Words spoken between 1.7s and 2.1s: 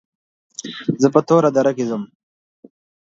کې ځم.